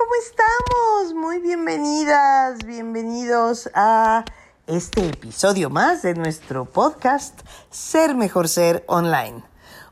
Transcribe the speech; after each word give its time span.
¿Cómo 0.00 0.12
estamos? 0.14 1.14
Muy 1.14 1.40
bienvenidas, 1.40 2.64
bienvenidos 2.64 3.68
a 3.74 4.24
este 4.66 5.08
episodio 5.08 5.68
más 5.68 6.00
de 6.00 6.14
nuestro 6.14 6.64
podcast 6.64 7.38
Ser 7.68 8.14
Mejor 8.14 8.48
Ser 8.48 8.82
Online. 8.86 9.44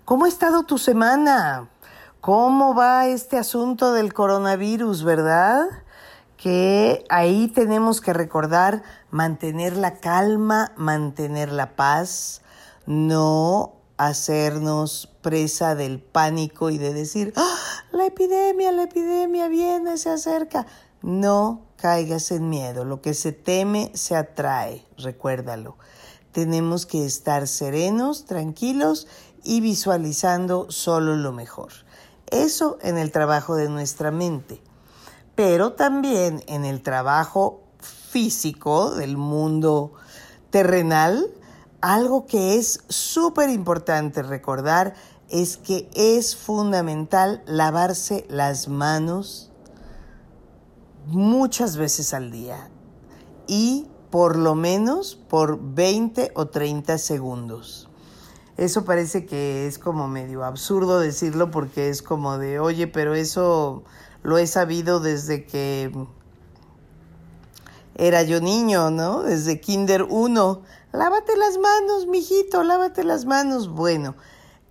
¿Cómo 0.07 0.25
ha 0.25 0.29
estado 0.29 0.63
tu 0.63 0.79
semana? 0.79 1.69
¿Cómo 2.23 2.75
va 2.75 3.07
este 3.07 3.37
asunto 3.37 3.93
del 3.93 4.15
coronavirus, 4.15 5.05
verdad? 5.05 5.67
Que 6.39 7.05
ahí 7.11 7.49
tenemos 7.49 8.01
que 8.01 8.15
recordar 8.15 8.83
mantener 9.11 9.77
la 9.77 10.01
calma, 10.01 10.73
mantener 10.77 11.53
la 11.53 11.77
paz, 11.77 12.41
no 12.87 13.78
hacernos 13.99 15.11
presa 15.21 15.75
del 15.75 16.01
pánico 16.01 16.71
y 16.71 16.79
de 16.79 16.95
decir, 16.95 17.33
¡Ah! 17.37 17.57
la 17.93 18.07
epidemia, 18.07 18.73
la 18.73 18.85
epidemia 18.85 19.49
viene, 19.49 19.99
se 19.99 20.11
acerca. 20.11 20.67
No 21.03 21.67
caigas 21.77 22.31
en 22.31 22.49
miedo, 22.49 22.85
lo 22.85 23.03
que 23.03 23.15
se 23.15 23.33
teme 23.33 23.91
se 23.95 24.17
atrae, 24.17 24.85
recuérdalo. 24.97 25.77
Tenemos 26.33 26.87
que 26.87 27.05
estar 27.05 27.47
serenos, 27.47 28.25
tranquilos 28.25 29.07
y 29.45 29.61
visualizando 29.61 30.71
solo 30.71 31.17
lo 31.17 31.33
mejor. 31.33 31.73
Eso 32.31 32.79
en 32.83 32.99
el 32.99 33.11
trabajo 33.11 33.57
de 33.57 33.69
nuestra 33.69 34.11
mente, 34.11 34.61
pero 35.35 35.73
también 35.73 36.43
en 36.47 36.65
el 36.65 36.83
trabajo 36.83 37.63
físico 37.81 38.91
del 38.95 39.17
mundo 39.17 39.93
terrenal, 40.51 41.27
algo 41.81 42.27
que 42.27 42.57
es 42.57 42.85
súper 42.89 43.51
importante 43.51 44.23
recordar 44.23 44.95
es 45.29 45.57
que 45.57 45.89
es 45.95 46.37
fundamental 46.37 47.43
lavarse 47.47 48.27
las 48.29 48.69
manos 48.69 49.51
muchas 51.07 51.77
veces 51.77 52.15
al 52.15 52.31
día 52.31 52.69
y 53.47 53.87
por 54.11 54.37
lo 54.37 54.55
menos 54.55 55.17
por 55.17 55.59
20 55.61 56.33
o 56.35 56.47
30 56.47 56.99
segundos. 56.99 57.89
Eso 58.57 58.85
parece 58.85 59.25
que 59.25 59.67
es 59.67 59.79
como 59.79 60.09
medio 60.09 60.45
absurdo 60.45 60.99
decirlo 60.99 61.51
porque 61.51 61.91
es 61.91 62.03
como 62.03 62.39
de, 62.39 62.59
oye, 62.59 62.89
pero 62.89 63.15
eso 63.15 63.85
lo 64.23 64.39
he 64.39 64.47
sabido 64.47 64.99
desde 64.99 65.47
que 65.47 65.93
era 67.95 68.23
yo 68.23 68.41
niño, 68.41 68.91
¿no? 68.91 69.23
Desde 69.23 69.61
Kinder 69.61 70.05
1 70.05 70.63
lávate 70.93 71.37
las 71.37 71.59
manos, 71.59 72.07
mijito, 72.07 72.63
lávate 72.63 73.05
las 73.05 73.25
manos. 73.25 73.69
Bueno, 73.69 74.15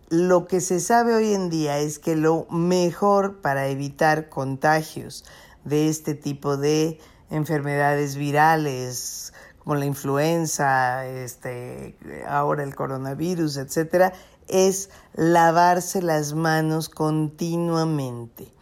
lo 0.10 0.48
que 0.48 0.62
se 0.62 0.80
sabe 0.80 1.16
hoy 1.16 1.34
en 1.34 1.50
día 1.50 1.80
es 1.80 2.00
que 2.00 2.16
lo 2.16 2.48
mejor 2.50 3.42
para 3.42 3.67
evitar 3.67 4.30
contagios 4.30 5.26
de 5.66 5.89
este 5.89 6.16
tipo 6.16 6.58
de 6.58 7.00
enfermedades 7.30 8.16
virales, 8.16 9.33
como 9.60 9.76
la 9.76 9.86
influenza, 9.86 11.05
este, 11.05 11.98
ahora 12.28 12.64
el 12.64 12.73
coronavirus, 12.73 13.58
etcétera, 13.58 14.14
es 14.48 14.89
lavarse 15.14 16.02
las 16.02 16.34
manos 16.34 16.88
continuamente. 16.88 18.54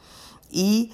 Y 0.50 0.94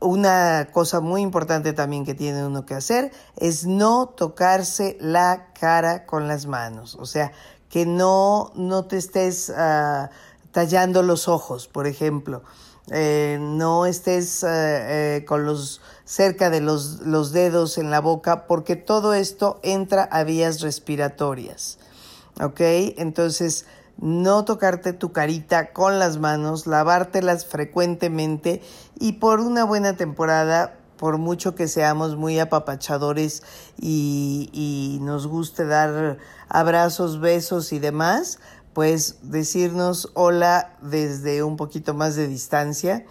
una 0.00 0.68
cosa 0.72 1.00
muy 1.00 1.22
importante 1.22 1.72
también 1.72 2.04
que 2.04 2.14
tiene 2.14 2.44
uno 2.44 2.66
que 2.66 2.74
hacer 2.74 3.12
es 3.36 3.66
no 3.66 4.08
tocarse 4.08 4.96
la 5.00 5.52
cara 5.58 6.06
con 6.06 6.28
las 6.28 6.46
manos, 6.46 6.96
o 6.96 7.06
sea, 7.06 7.32
que 7.68 7.86
no, 7.86 8.50
no 8.56 8.84
te 8.84 8.96
estés 8.96 9.50
ah, 9.56 10.10
tallando 10.50 11.02
los 11.02 11.28
ojos, 11.28 11.68
por 11.68 11.86
ejemplo, 11.86 12.42
eh, 12.90 13.38
no 13.40 13.86
estés 13.86 14.42
eh, 14.42 14.48
eh, 14.48 15.24
con 15.24 15.44
los 15.44 15.80
cerca 16.04 16.50
de 16.50 16.60
los, 16.60 17.00
los 17.00 17.30
dedos 17.30 17.78
en 17.78 17.90
la 17.90 18.00
boca, 18.00 18.48
porque 18.48 18.74
todo 18.74 19.14
esto 19.14 19.60
entra 19.62 20.02
a 20.02 20.24
vías 20.24 20.60
respiratorias, 20.60 21.78
¿ok? 22.40 22.60
Entonces, 22.98 23.64
no 24.00 24.44
tocarte 24.44 24.92
tu 24.92 25.12
carita 25.12 25.72
con 25.72 25.98
las 25.98 26.18
manos, 26.18 26.66
lavártelas 26.66 27.44
frecuentemente 27.44 28.62
y 28.98 29.12
por 29.14 29.40
una 29.40 29.64
buena 29.64 29.94
temporada, 29.96 30.78
por 30.96 31.18
mucho 31.18 31.54
que 31.54 31.68
seamos 31.68 32.16
muy 32.16 32.38
apapachadores 32.38 33.42
y, 33.78 34.98
nos 35.02 35.26
guste 35.26 35.66
dar 35.66 36.18
abrazos, 36.48 37.20
besos 37.20 37.72
y 37.72 37.78
demás, 37.78 38.38
pues 38.72 39.18
decirnos 39.22 40.10
hola 40.14 40.76
desde 40.80 41.42
un 41.42 41.56
poquito 41.56 41.94
más 41.94 42.16
de 42.16 42.28
distancia 42.28 43.04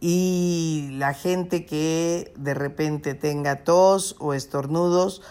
y 0.00 0.90
la 0.92 1.14
gente 1.14 1.64
que 1.64 2.34
de 2.36 2.54
repente 2.54 3.14
tenga 3.14 3.64
tos 3.64 4.16
o 4.18 4.34
estornudos, 4.34 5.22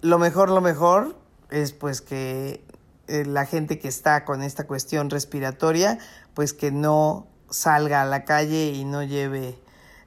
lo 0.00 0.18
mejor, 0.18 0.50
lo 0.50 0.60
mejor 0.60 1.16
es 1.50 1.72
pues 1.72 2.00
que 2.00 2.64
eh, 3.08 3.24
la 3.24 3.46
gente 3.46 3.78
que 3.78 3.88
está 3.88 4.24
con 4.24 4.42
esta 4.42 4.66
cuestión 4.66 5.10
respiratoria, 5.10 5.98
pues 6.34 6.52
que 6.52 6.70
no 6.70 7.26
salga 7.50 8.02
a 8.02 8.04
la 8.04 8.24
calle 8.24 8.72
y 8.72 8.84
no 8.84 9.02
lleve 9.02 9.58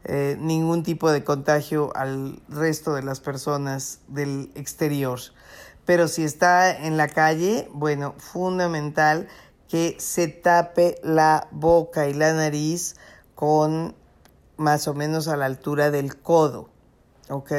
eh, 0.04 0.38
ningún 0.40 0.84
tipo 0.84 1.12
de 1.12 1.24
contagio 1.24 1.92
al 1.96 2.42
resto 2.48 2.94
de 2.94 3.04
las 3.04 3.20
personas 3.20 4.00
del 4.08 4.52
exterior. 4.56 5.20
Pero 5.86 6.08
si 6.08 6.24
está 6.24 6.76
en 6.76 6.98
la 6.98 7.08
calle, 7.08 7.68
bueno, 7.74 8.14
fundamental 8.18 9.28
que 9.68 9.96
se 10.00 10.28
tape 10.28 11.00
la 11.04 11.48
boca 11.52 12.08
y 12.08 12.14
la 12.14 12.34
nariz 12.34 12.96
con 13.36 13.96
más 14.58 14.88
o 14.88 14.94
menos 14.94 15.28
a 15.28 15.38
la 15.38 15.46
altura 15.46 15.92
del 15.92 16.18
codo, 16.18 16.70
¿ok? 17.30 17.52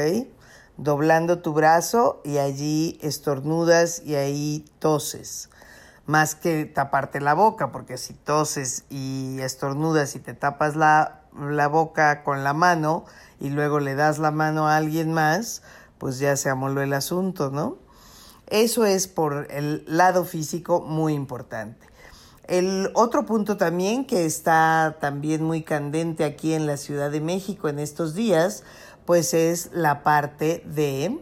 Doblando 0.82 1.38
tu 1.38 1.53
brazo 1.53 2.20
y 2.25 2.38
allí 2.38 2.98
estornudas 3.03 4.03
y 4.04 4.16
ahí 4.16 4.65
toses. 4.78 5.48
Más 6.06 6.34
que 6.34 6.65
taparte 6.65 7.20
la 7.20 7.34
boca, 7.34 7.70
porque 7.70 7.97
si 7.97 8.15
toses 8.15 8.84
y 8.91 9.38
estornudas 9.41 10.16
y 10.16 10.19
te 10.19 10.34
tapas 10.34 10.75
la, 10.75 11.22
la 11.38 11.69
boca 11.69 12.25
con 12.25 12.42
la 12.42 12.53
mano 12.53 13.04
y 13.41 13.50
luego 13.50 13.78
le 13.78 13.94
das 13.94 14.19
la 14.19 14.32
mano 14.32 14.66
a 14.66 14.76
alguien 14.76 15.12
más, 15.12 15.62
pues 15.98 16.19
ya 16.19 16.37
se 16.37 16.48
amoló 16.48 16.82
el 16.82 16.92
asunto, 16.92 17.50
¿no? 17.50 17.76
Eso 18.48 18.84
es 18.84 19.06
por 19.06 19.47
el 19.50 19.84
lado 19.87 20.25
físico 20.25 20.81
muy 20.81 21.15
importante. 21.15 21.87
El 22.48 22.91
otro 22.94 23.25
punto 23.25 23.56
también 23.56 24.04
que 24.04 24.26
está 24.26 24.97
también 25.00 25.44
muy 25.44 25.62
candente 25.62 26.25
aquí 26.25 26.53
en 26.54 26.66
la 26.66 26.76
Ciudad 26.76 27.10
de 27.10 27.21
México 27.21 27.69
en 27.69 27.78
estos 27.78 28.15
días, 28.15 28.65
pues 29.12 29.34
es 29.34 29.68
la 29.74 30.02
parte 30.02 30.62
de 30.64 31.20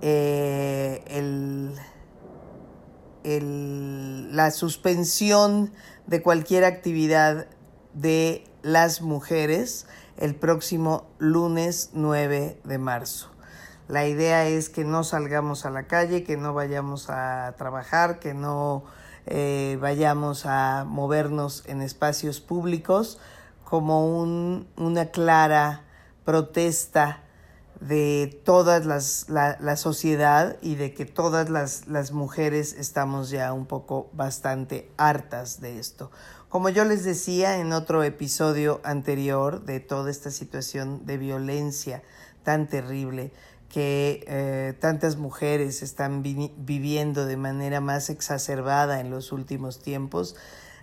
eh, 0.00 1.74
la 4.30 4.50
suspensión 4.52 5.72
de 6.06 6.22
cualquier 6.22 6.62
actividad 6.66 7.48
de 7.94 8.44
las 8.62 9.02
mujeres 9.02 9.88
el 10.16 10.36
próximo 10.36 11.08
lunes 11.18 11.90
9 11.94 12.60
de 12.62 12.78
marzo. 12.78 13.28
La 13.88 14.06
idea 14.06 14.46
es 14.46 14.68
que 14.68 14.84
no 14.84 15.02
salgamos 15.02 15.66
a 15.66 15.70
la 15.70 15.88
calle, 15.88 16.22
que 16.22 16.36
no 16.36 16.54
vayamos 16.54 17.10
a 17.10 17.56
trabajar, 17.58 18.20
que 18.20 18.34
no 18.34 18.84
eh, 19.26 19.78
vayamos 19.80 20.46
a 20.46 20.84
movernos 20.86 21.64
en 21.66 21.82
espacios 21.82 22.40
públicos 22.40 23.18
como 23.64 24.22
una 24.76 25.06
clara 25.06 25.80
protesta 26.24 27.22
de 27.80 28.40
toda 28.44 28.80
las, 28.80 29.28
la, 29.28 29.76
sociedad 29.76 30.56
y 30.62 30.76
de 30.76 30.94
que 30.94 31.04
todas 31.04 31.50
las, 31.50 31.86
las 31.86 32.12
mujeres 32.12 32.72
estamos 32.72 33.30
ya 33.30 33.52
un 33.52 33.66
poco 33.66 34.08
bastante 34.12 34.90
hartas 34.96 35.60
de 35.60 35.78
esto. 35.78 36.10
Como 36.48 36.68
yo 36.68 36.84
les 36.84 37.04
decía 37.04 37.58
en 37.58 37.72
otro 37.72 38.04
episodio 38.04 38.80
anterior 38.84 39.64
de 39.64 39.80
toda 39.80 40.10
esta 40.10 40.30
situación 40.30 41.04
de 41.04 41.18
violencia 41.18 42.02
tan 42.42 42.68
terrible 42.68 43.32
que 43.68 44.24
eh, 44.28 44.74
tantas 44.78 45.16
mujeres 45.16 45.82
están 45.82 46.22
viviendo 46.22 47.26
de 47.26 47.36
manera 47.36 47.80
más 47.80 48.08
exacerbada 48.08 49.00
en 49.00 49.10
los 49.10 49.32
últimos 49.32 49.80
tiempos, 49.80 50.36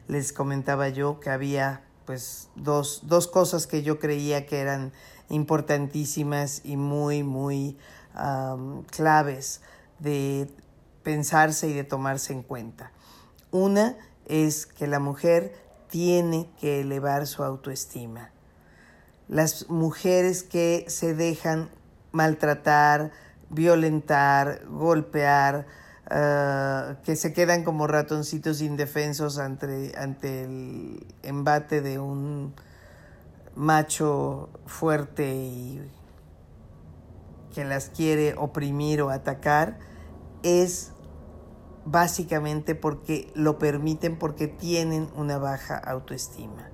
les 0.09 0.33
comentaba 0.33 0.89
yo 0.89 1.21
que 1.21 1.29
había 1.29 1.83
pues 2.05 2.49
dos, 2.55 3.03
dos 3.03 3.27
cosas 3.27 3.65
que 3.65 3.81
yo 3.81 3.97
creía 3.97 4.45
que 4.45 4.59
eran 4.59 4.91
importantísimas 5.31 6.61
y 6.63 6.77
muy, 6.77 7.23
muy 7.23 7.77
claves 8.91 9.61
de 9.99 10.47
pensarse 11.03 11.67
y 11.69 11.73
de 11.73 11.83
tomarse 11.83 12.33
en 12.33 12.43
cuenta. 12.43 12.91
Una 13.51 13.95
es 14.27 14.65
que 14.65 14.87
la 14.87 14.99
mujer 14.99 15.55
tiene 15.89 16.49
que 16.59 16.81
elevar 16.81 17.27
su 17.27 17.43
autoestima. 17.43 18.31
Las 19.27 19.69
mujeres 19.69 20.43
que 20.43 20.85
se 20.87 21.13
dejan 21.13 21.69
maltratar, 22.11 23.11
violentar, 23.49 24.65
golpear, 24.67 25.65
ah, 26.09 26.95
que 27.03 27.15
se 27.15 27.33
quedan 27.33 27.63
como 27.63 27.87
ratoncitos 27.87 28.61
indefensos 28.61 29.37
ante, 29.37 29.93
ante 29.97 30.43
el 30.43 31.05
embate 31.23 31.81
de 31.81 31.99
un 31.99 32.53
macho 33.55 34.49
fuerte 34.65 35.35
y 35.35 35.81
que 37.53 37.65
las 37.65 37.89
quiere 37.89 38.35
oprimir 38.37 39.01
o 39.01 39.09
atacar, 39.09 39.77
es 40.43 40.93
básicamente 41.85 42.75
porque 42.75 43.31
lo 43.35 43.57
permiten, 43.57 44.17
porque 44.17 44.47
tienen 44.47 45.09
una 45.15 45.37
baja 45.37 45.77
autoestima. 45.77 46.69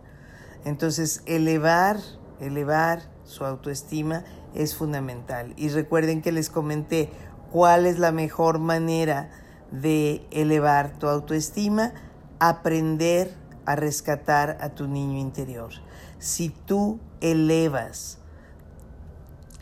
Entonces, 0.65 1.23
elevar, 1.25 1.97
elevar 2.39 3.01
su 3.23 3.45
autoestima 3.45 4.23
es 4.53 4.75
fundamental. 4.75 5.53
Y 5.57 5.69
recuerden 5.69 6.21
que 6.21 6.31
les 6.31 6.49
comenté 6.49 7.09
cuál 7.51 7.85
es 7.85 7.99
la 7.99 8.11
mejor 8.11 8.59
manera 8.59 9.29
de 9.71 10.25
elevar 10.31 10.97
tu 10.97 11.07
autoestima, 11.07 11.93
aprender 12.39 13.33
a 13.65 13.75
rescatar 13.75 14.57
a 14.61 14.69
tu 14.69 14.87
niño 14.87 15.19
interior. 15.19 15.71
Si 16.19 16.49
tú 16.49 16.99
elevas 17.21 18.17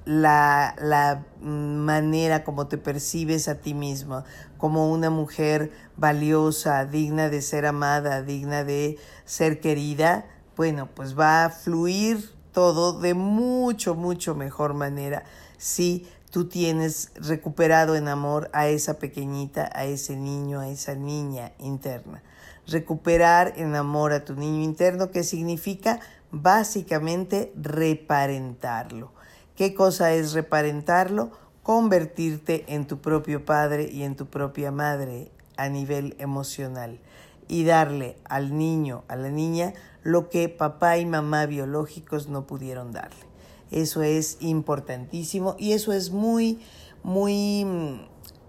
la, 0.06 0.75
la, 0.80 1.25
manera 1.42 2.44
como 2.44 2.68
te 2.68 2.78
percibes 2.78 3.48
a 3.48 3.56
ti 3.56 3.74
mismo, 3.74 4.24
como 4.57 4.92
una 4.92 5.10
mujer 5.10 5.72
valiosa, 5.98 6.86
digna 6.86 7.30
de 7.30 7.42
ser 7.42 7.66
amada, 7.66 8.22
digna 8.22 8.63
de 8.63 8.98
ser 9.25 9.60
querida, 9.60 10.25
bueno, 10.56 10.90
pues 10.96 11.18
va 11.18 11.46
a 11.46 11.50
fluir 11.50 12.31
todo 12.52 13.00
de 13.00 13.13
mucho, 13.13 13.96
mucho 13.96 14.34
mejor 14.34 14.74
manera 14.74 15.24
si 15.58 16.08
tú 16.31 16.48
tienes 16.48 17.12
recuperado 17.16 17.96
en 17.96 18.08
amor 18.08 18.50
a 18.54 18.68
esa 18.68 19.00
pequeñita, 19.00 19.69
a 19.74 19.86
ese 19.86 20.16
niño, 20.16 20.60
a 20.60 20.68
esa 20.69 20.96
niña 20.96 21.51
interna. 21.60 22.24
Recuperar 22.68 23.54
en 23.58 23.75
amor 23.75 24.12
a 24.12 24.25
tu 24.25 24.36
niño 24.36 24.63
interno, 24.63 25.12
que 25.12 25.24
significa 25.24 26.00
básicamente 26.31 27.51
reparentarlo. 27.56 29.12
¿Qué 29.56 29.74
cosa 29.74 30.13
es 30.13 30.33
reparentarlo? 30.33 31.31
Convertirte 31.63 32.66
en 32.68 32.88
tu 32.88 33.00
propio 33.00 33.45
padre 33.45 33.89
y 33.92 34.04
en 34.04 34.16
tu 34.16 34.27
propia 34.27 34.72
madre 34.72 35.31
a 35.57 35.69
nivel 35.69 36.16
emocional 36.19 37.00
y 37.48 37.63
darle 37.63 38.18
al 38.25 38.57
niño, 38.57 39.04
a 39.07 39.16
la 39.16 39.30
niña, 39.30 39.74
lo 40.04 40.30
que 40.30 40.50
papá 40.50 40.98
y 40.98 41.06
mamá 41.06 41.45
biológicos 41.45 42.27
no 42.27 42.45
pudieron 42.45 42.92
darle. 42.92 43.25
Eso 43.72 44.04
es 44.04 44.38
importantísimo 44.42 45.56
y 45.57 45.74
eso 45.74 45.94
es 45.94 46.12
muy, 46.12 46.60
muy 47.04 47.66
mm, 47.66 48.00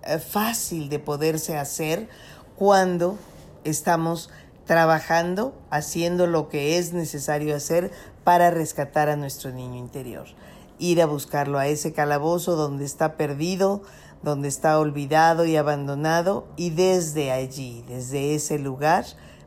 eh, 0.03 0.19
fácil 0.19 0.89
de 0.89 0.99
poderse 0.99 1.57
hacer 1.57 2.09
cuando 2.57 3.19
estamos 3.65 4.31
trabajando, 4.67 5.55
haciendo 5.71 6.27
lo 6.27 6.49
que 6.49 6.79
es 6.79 6.93
necesario 6.93 7.57
hacer 7.57 7.91
para 8.25 8.51
rescatar 8.51 9.09
a 9.09 9.17
nuestro 9.17 9.53
niño 9.53 9.77
interior 9.79 10.27
ir 10.79 11.01
a 11.03 11.07
buscarlo 11.07 11.59
a 11.59 11.67
ese 11.67 11.93
calabozo 11.93 12.57
donde 12.57 12.85
está 12.85 13.17
perdido, 13.17 13.83
donde 14.23 14.49
está 14.49 14.79
olvidado 14.79 15.45
y 15.45 15.57
abandonado, 15.57 16.49
y 16.57 16.71
desde 16.71 17.33
allí, 17.33 17.85
desde 17.87 18.35
ese 18.35 18.59
lugar, 18.59 19.05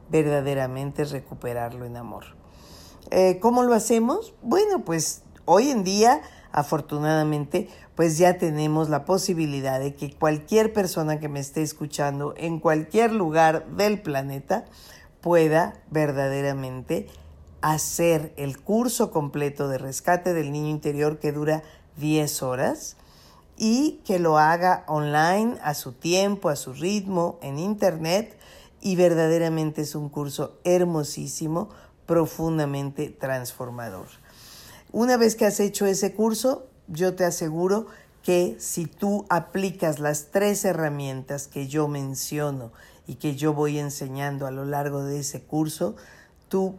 verdaderamente 0.10 1.06
recuperarlo 1.06 1.86
en 1.86 1.98
amor. 1.98 2.25
Eh, 3.12 3.39
¿Cómo 3.42 3.63
lo 3.63 3.74
hacemos? 3.74 4.33
Bueno, 4.42 4.83
pues 4.86 5.24
hoy 5.45 5.69
en 5.69 5.83
día, 5.83 6.21
afortunadamente, 6.51 7.69
pues 7.95 8.18
ya 8.18 8.38
tenemos 8.38 8.89
la 8.89 9.06
posibilidad 9.06 9.80
de 9.80 9.95
que 9.95 10.13
cualquier 10.13 10.74
persona 10.74 11.19
que 11.19 11.30
me 11.30 11.39
esté 11.39 11.62
escuchando 11.62 12.33
en 12.38 12.60
cualquier 12.60 13.12
lugar 13.12 13.68
del 13.75 14.01
planeta 14.01 14.66
pueda 15.21 15.75
verdaderamente 15.92 17.07
hacer 17.62 18.33
el 18.38 18.60
curso 18.62 19.12
completo 19.12 19.68
de 19.68 19.77
rescate 19.77 20.33
del 20.33 20.51
niño 20.51 20.69
interior 20.69 21.19
que 21.19 21.31
dura 21.31 21.63
10 21.98 22.44
horas 22.44 22.95
y 23.57 24.00
que 24.06 24.19
lo 24.19 24.38
haga 24.38 24.86
online 24.88 25.57
a 25.62 25.74
su 25.74 25.92
tiempo, 25.92 26.50
a 26.50 26.56
su 26.56 26.74
ritmo, 26.74 27.38
en 27.42 27.60
internet 27.60 28.38
y 28.81 28.95
verdaderamente 28.95 29.81
es 29.81 29.95
un 29.95 30.07
curso 30.07 30.57
hermosísimo, 30.63 31.69
profundamente 32.06 33.10
transformador. 33.10 34.07
Una 34.92 35.18
vez 35.18 35.36
que 35.36 35.45
has 35.45 35.60
hecho 35.60 35.86
ese 35.86 36.13
curso, 36.13 36.68
yo 36.88 37.16
te 37.16 37.25
aseguro 37.25 37.88
que 38.24 38.56
si 38.60 38.86
tú 38.86 39.25
aplicas 39.30 40.00
las 40.00 40.31
tres 40.31 40.66
herramientas 40.66 41.48
que 41.48 41.68
yo 41.68 41.88
menciono 41.88 42.71
y 43.10 43.16
que 43.16 43.36
yo 43.36 43.56
voy 43.56 43.80
enseñando 43.80 44.46
a 44.46 44.52
lo 44.52 44.66
largo 44.66 45.04
de 45.04 45.22
ese 45.22 45.42
curso, 45.42 45.96
tú 46.48 46.78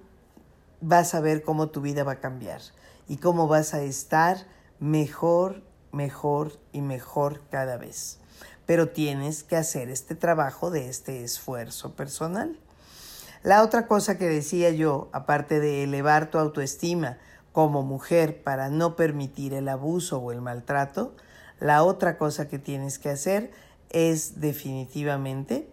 vas 0.80 1.12
a 1.16 1.20
ver 1.20 1.42
cómo 1.42 1.70
tu 1.70 1.80
vida 1.80 2.04
va 2.04 2.12
a 2.12 2.20
cambiar 2.20 2.60
y 3.08 3.16
cómo 3.16 3.48
vas 3.48 3.74
a 3.74 3.82
estar 3.82 4.46
mejor, 4.78 5.64
mejor 5.90 6.52
y 6.70 6.82
mejor 6.82 7.42
cada 7.50 7.78
vez. 7.78 8.20
Pero 8.64 8.90
tienes 8.90 9.42
que 9.42 9.56
hacer 9.56 9.90
este 9.90 10.14
trabajo 10.14 10.70
de 10.70 10.88
este 10.88 11.24
esfuerzo 11.24 11.96
personal. 11.96 12.56
La 13.42 13.64
otra 13.64 13.88
cosa 13.88 14.16
que 14.16 14.28
decía 14.28 14.70
yo, 14.70 15.08
aparte 15.12 15.58
de 15.58 15.82
elevar 15.82 16.30
tu 16.30 16.38
autoestima 16.38 17.18
como 17.50 17.82
mujer 17.82 18.44
para 18.44 18.68
no 18.68 18.94
permitir 18.94 19.52
el 19.52 19.68
abuso 19.68 20.18
o 20.18 20.30
el 20.30 20.40
maltrato, 20.40 21.12
la 21.58 21.82
otra 21.82 22.18
cosa 22.18 22.46
que 22.46 22.60
tienes 22.60 23.00
que 23.00 23.08
hacer 23.08 23.50
es 23.88 24.40
definitivamente 24.40 25.68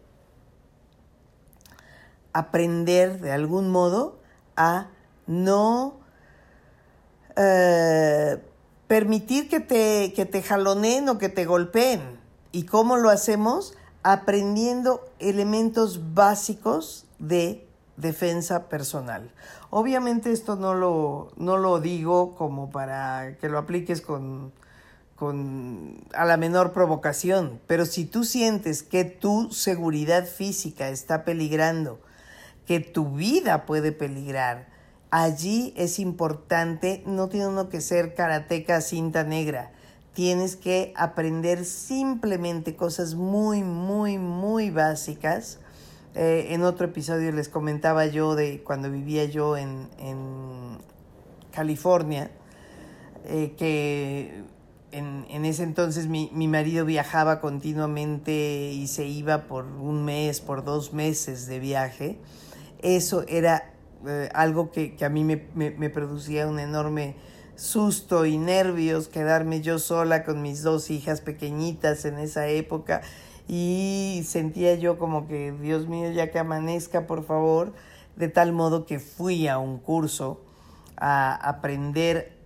aprender 2.38 3.20
de 3.20 3.32
algún 3.32 3.70
modo 3.70 4.20
a 4.56 4.88
no 5.26 5.96
eh, 7.36 8.38
permitir 8.88 9.50
que 9.50 9.60
te, 9.60 10.14
que 10.14 10.26
te 10.26 10.42
jaloneen 10.42 11.10
o 11.10 11.18
que 11.18 11.30
te 11.30 11.46
golpeen. 11.46 12.20
¿Y 12.52 12.64
cómo 12.64 12.98
lo 12.98 13.10
hacemos? 13.10 13.76
Aprendiendo 14.04 15.08
elementos 15.20 16.14
básicos 16.14 17.06
de 17.20 17.68
defensa 17.98 18.70
personal. 18.70 19.32
Obviamente 19.70 20.32
esto 20.32 20.56
no 20.56 20.74
lo, 20.74 21.32
no 21.36 21.58
lo 21.58 21.80
digo 21.80 22.36
como 22.36 22.70
para 22.70 23.38
que 23.38 23.50
lo 23.50 23.58
apliques 23.58 24.02
con, 24.02 24.54
con 25.16 26.06
a 26.14 26.24
la 26.26 26.38
menor 26.38 26.72
provocación, 26.72 27.60
pero 27.68 27.86
si 27.86 28.06
tú 28.06 28.24
sientes 28.24 28.84
que 28.84 29.04
tu 29.04 29.52
seguridad 29.52 30.26
física 30.26 30.90
está 30.90 31.26
peligrando, 31.26 32.00
que 32.68 32.82
tu 32.82 33.12
vida 33.12 33.66
puede 33.66 33.94
peligrar, 33.94 34.68
allí 35.10 35.74
es 35.78 36.00
importante, 36.00 37.02
no 37.06 37.30
tiene 37.30 37.48
uno 37.48 37.70
que 37.70 37.80
ser 37.80 38.14
karateca 38.14 38.82
cinta 38.82 39.24
negra. 39.24 39.72
Tienes 40.14 40.58
que 40.58 40.94
aprender 40.98 41.64
simplemente 41.64 42.76
cosas 42.76 43.16
muy, 43.16 43.64
muy, 43.64 44.18
muy 44.18 44.70
básicas. 44.70 45.60
Eh, 46.14 46.48
en 46.50 46.64
otro 46.64 46.88
episodio 46.88 47.32
les 47.32 47.48
comentaba 47.48 48.06
yo 48.08 48.36
de 48.36 48.62
cuando 48.64 48.92
vivía 48.92 49.26
yo 49.26 49.56
en, 49.56 49.88
California, 51.52 52.30
eh, 53.26 53.54
que 53.58 54.44
en, 54.92 55.26
en, 55.30 55.46
ese 55.46 55.64
entonces 55.64 56.08
mi, 56.08 56.30
mi 56.34 56.48
marido 56.48 56.86
viajaba 56.86 57.40
continuamente 57.40 58.72
y 58.74 58.86
se 58.88 59.06
iba 59.06 59.44
por 59.44 59.66
un 59.66 60.06
mes, 60.06 60.40
por 60.40 60.64
dos 60.64 60.94
meses 60.94 61.48
de 61.48 61.60
viaje. 61.60 62.20
Eso 62.82 63.24
era 63.28 63.74
eh, 64.06 64.30
algo 64.34 64.72
que, 64.72 64.96
a 65.04 65.10
mí 65.10 65.24
me, 65.24 65.90
producía 65.90 66.48
un 66.48 66.60
enorme 66.60 67.16
susto 67.56 68.26
y 68.26 68.38
nervios 68.38 69.08
quedarme 69.08 69.62
yo 69.62 69.80
sola 69.80 70.24
con 70.24 70.44
mis 70.44 70.62
dos 70.62 70.92
hijas 70.92 71.22
pequeñitas 71.22 72.06
en 72.06 72.20
esa 72.20 72.48
época 72.48 73.02
y 73.48 74.22
sentía 74.28 74.76
yo 74.76 75.00
como 75.00 75.28
que 75.28 75.52
Dios 75.54 75.88
mío 75.88 76.12
ya 76.12 76.30
que 76.30 76.38
amanezca 76.38 77.08
por 77.08 77.26
favor 77.26 77.74
de 78.16 78.28
tal 78.28 78.54
modo 78.54 78.86
que 78.86 79.00
fui 79.00 79.48
a 79.48 79.58
un 79.58 79.80
curso 79.80 80.40
a 80.98 81.34
aprender 81.34 82.38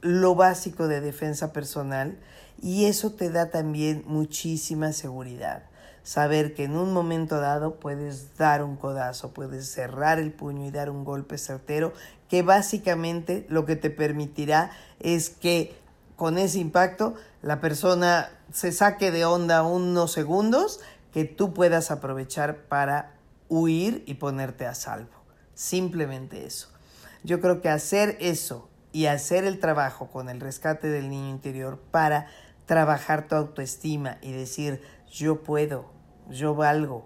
lo 0.00 0.36
básico 0.36 0.86
de 0.86 1.00
defensa 1.00 1.52
personal 1.52 2.16
y 2.60 2.84
eso 2.84 3.12
te 3.12 3.30
da 3.30 3.50
también 3.50 4.04
muchísima 4.06 4.92
seguridad. 4.92 5.64
Saber 6.02 6.54
que 6.54 6.64
en 6.64 6.76
un 6.76 6.92
momento 6.92 7.40
dado 7.40 7.76
puedes 7.76 8.36
dar 8.36 8.62
un 8.62 8.76
codazo, 8.76 9.32
puedes 9.32 9.70
cerrar 9.70 10.18
el 10.18 10.32
puño 10.32 10.66
y 10.66 10.70
dar 10.70 10.90
un 10.90 11.04
golpe 11.04 11.38
certero, 11.38 11.92
que 12.28 12.42
básicamente 12.42 13.46
lo 13.48 13.66
que 13.66 13.76
te 13.76 13.90
permitirá 13.90 14.70
es 15.00 15.30
que 15.30 15.76
con 16.16 16.38
ese 16.38 16.58
impacto 16.58 17.14
la 17.40 17.60
persona 17.60 18.30
se 18.52 18.72
saque 18.72 19.10
de 19.10 19.24
onda 19.24 19.62
unos 19.62 20.12
segundos 20.12 20.80
que 21.12 21.24
tú 21.24 21.52
puedas 21.52 21.90
aprovechar 21.90 22.62
para 22.68 23.14
huir 23.48 24.02
y 24.06 24.14
ponerte 24.14 24.66
a 24.66 24.74
salvo. 24.74 25.12
Simplemente 25.54 26.46
eso. 26.46 26.68
Yo 27.22 27.40
creo 27.40 27.60
que 27.60 27.68
hacer 27.68 28.16
eso 28.20 28.68
y 28.92 29.06
hacer 29.06 29.44
el 29.44 29.58
trabajo 29.58 30.08
con 30.08 30.28
el 30.28 30.40
rescate 30.40 30.88
del 30.88 31.08
niño 31.10 31.30
interior 31.30 31.78
para 31.90 32.28
trabajar 32.66 33.28
tu 33.28 33.34
autoestima 33.34 34.18
y 34.22 34.32
decir 34.32 34.82
yo 35.10 35.42
puedo, 35.42 35.90
yo 36.28 36.54
valgo, 36.54 37.04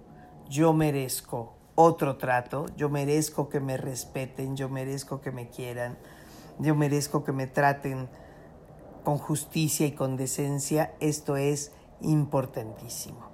yo 0.49 0.73
merezco 0.73 1.57
otro 1.75 2.17
trato, 2.17 2.67
yo 2.77 2.89
merezco 2.89 3.49
que 3.49 3.61
me 3.61 3.77
respeten, 3.77 4.57
yo 4.57 4.69
merezco 4.69 5.21
que 5.21 5.31
me 5.31 5.49
quieran, 5.49 5.99
yo 6.59 6.75
merezco 6.75 7.25
que 7.25 7.33
me 7.33 7.47
traten 7.47 8.09
con 9.05 9.19
justicia 9.19 9.87
y 9.87 9.93
con 9.93 10.17
decencia, 10.17 10.95
esto 11.01 11.37
es 11.37 11.73
importantísimo. 12.01 13.31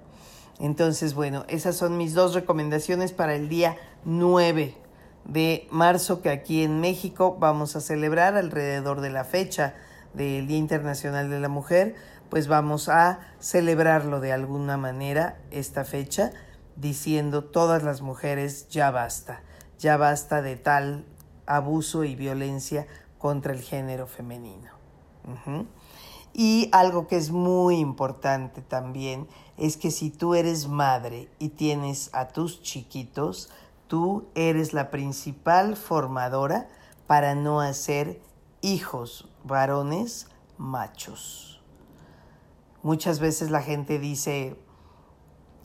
Entonces, 0.59 1.13
bueno, 1.13 1.45
esas 1.47 1.75
son 1.75 1.97
mis 1.97 2.13
dos 2.13 2.33
recomendaciones 2.33 3.11
para 3.11 3.35
el 3.35 3.49
día 3.49 3.77
9 4.05 4.77
de 5.25 5.67
marzo 5.71 6.21
que 6.21 6.29
aquí 6.29 6.63
en 6.63 6.79
México 6.79 7.37
vamos 7.39 7.75
a 7.75 7.81
celebrar 7.81 8.35
alrededor 8.35 9.01
de 9.01 9.09
la 9.09 9.23
fecha 9.23 9.73
del 10.13 10.47
Día 10.47 10.57
Internacional 10.57 11.29
de 11.29 11.39
la 11.39 11.49
Mujer, 11.49 11.95
pues 12.29 12.47
vamos 12.47 12.89
a 12.89 13.19
celebrarlo 13.39 14.19
de 14.19 14.33
alguna 14.33 14.77
manera 14.77 15.37
esta 15.51 15.83
fecha 15.83 16.31
diciendo 16.75 17.43
todas 17.43 17.83
las 17.83 18.01
mujeres 18.01 18.67
ya 18.69 18.89
basta, 18.91 19.41
ya 19.77 19.97
basta 19.97 20.41
de 20.41 20.55
tal 20.55 21.05
abuso 21.45 22.03
y 22.03 22.15
violencia 22.15 22.87
contra 23.17 23.53
el 23.53 23.61
género 23.61 24.07
femenino. 24.07 24.71
Y 26.33 26.69
algo 26.71 27.07
que 27.07 27.17
es 27.17 27.31
muy 27.31 27.77
importante 27.77 28.61
también 28.61 29.27
es 29.57 29.77
que 29.77 29.91
si 29.91 30.09
tú 30.09 30.33
eres 30.33 30.67
madre 30.67 31.29
y 31.37 31.49
tienes 31.49 32.09
a 32.13 32.29
tus 32.29 32.63
chiquitos, 32.63 33.51
tú 33.87 34.25
eres 34.33 34.73
la 34.73 34.89
principal 34.89 35.77
formadora 35.77 36.67
para 37.05 37.35
no 37.35 37.61
hacer 37.61 38.19
hijos 38.63 39.29
varones 39.43 40.27
machos. 40.57 41.61
Muchas 42.81 43.19
veces 43.19 43.51
la 43.51 43.61
gente 43.61 43.99
dice, 43.99 44.57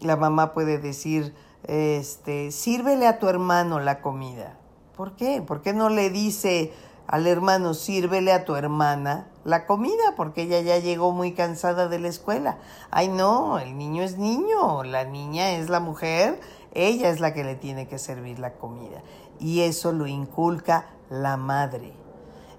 la 0.01 0.17
mamá 0.17 0.53
puede 0.53 0.79
decir, 0.79 1.35
este, 1.63 2.51
sírvele 2.51 3.07
a 3.07 3.19
tu 3.19 3.29
hermano 3.29 3.79
la 3.79 4.01
comida. 4.01 4.59
¿Por 4.97 5.15
qué? 5.15 5.41
¿Por 5.41 5.63
qué 5.63 5.73
no 5.73 5.91
le 5.91 6.11
dice 6.11 6.73
al 7.07 7.29
hermano, 7.29 7.73
sírvele 7.75 8.33
a 8.33 8.45
tu 8.45 8.57
hermana 8.57 9.29
la 9.45 9.65
comida? 9.65 10.15
Porque 10.17 10.43
ella 10.43 10.61
ya 10.61 10.79
llegó 10.79 11.13
muy 11.13 11.33
cansada 11.33 11.87
de 11.89 12.01
la 12.01 12.09
escuela. 12.09 12.59
Ay, 12.91 13.07
no, 13.07 13.61
el 13.61 13.79
niño 13.79 14.03
es 14.03 14.19
niño, 14.19 14.83
la 14.83 15.05
niña 15.05 15.53
es 15.53 15.69
la 15.71 15.79
mujer, 15.79 16.41
ella 16.75 17.11
es 17.11 17.21
la 17.21 17.33
que 17.33 17.45
le 17.45 17.55
tiene 17.55 17.87
que 17.87 17.99
servir 17.99 18.41
la 18.41 18.55
comida. 18.55 19.03
Y 19.39 19.61
eso 19.61 19.93
lo 19.93 20.09
inculca 20.09 20.87
la 21.11 21.37
madre. 21.37 21.98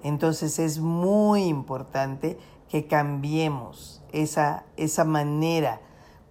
Entonces 0.04 0.60
es 0.60 0.80
muy 0.80 1.44
importante 1.44 2.38
que 2.70 2.88
cambiemos 2.88 4.02
esa, 4.12 4.64
esa 4.78 5.04
manera 5.04 5.82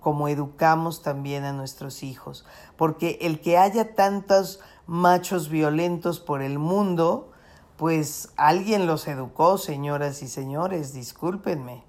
como 0.00 0.28
educamos 0.28 1.02
también 1.02 1.44
a 1.44 1.52
nuestros 1.52 2.02
hijos. 2.02 2.46
Porque 2.76 3.18
el 3.20 3.40
que 3.40 3.58
haya 3.58 3.94
tantos 3.94 4.60
machos 4.86 5.48
violentos 5.48 6.20
por 6.20 6.40
el 6.40 6.58
mundo, 6.58 7.32
pues 7.76 8.32
alguien 8.36 8.86
los 8.86 9.06
educó, 9.08 9.58
señoras 9.58 10.22
y 10.22 10.28
señores, 10.28 10.92
discúlpenme. 10.92 11.84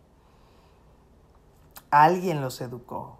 Alguien 1.91 2.41
los 2.41 2.61
educó. 2.61 3.19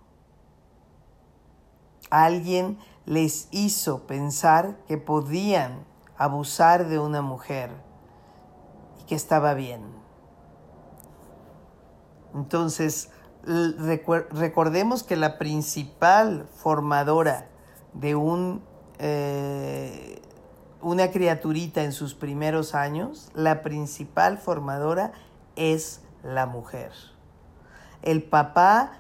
Alguien 2.09 2.77
les 3.05 3.47
hizo 3.51 4.05
pensar 4.07 4.79
que 4.87 4.97
podían 4.97 5.85
abusar 6.17 6.87
de 6.87 6.99
una 6.99 7.21
mujer 7.21 7.71
que 9.09 9.15
estaba 9.15 9.55
bien. 9.55 9.81
Entonces, 12.35 13.09
recordemos 13.43 15.01
que 15.01 15.15
la 15.15 15.39
principal 15.39 16.47
formadora 16.53 17.49
de 17.93 18.13
un, 18.13 18.61
eh, 18.99 20.21
una 20.81 21.09
criaturita 21.09 21.83
en 21.83 21.91
sus 21.91 22.13
primeros 22.13 22.75
años, 22.75 23.31
la 23.33 23.63
principal 23.63 24.37
formadora 24.37 25.11
es 25.55 26.01
la 26.23 26.45
mujer. 26.45 26.91
El 28.03 28.21
papá 28.21 28.99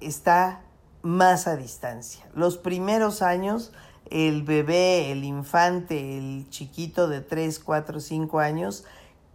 está 0.00 0.62
más 1.02 1.46
a 1.46 1.56
distancia. 1.56 2.26
Los 2.34 2.56
primeros 2.56 3.20
años, 3.20 3.72
el 4.10 4.42
bebé, 4.42 5.12
el 5.12 5.22
infante, 5.22 6.16
el 6.16 6.48
chiquito 6.48 7.08
de 7.08 7.20
3, 7.20 7.58
4, 7.58 8.00
5 8.00 8.38
años, 8.40 8.84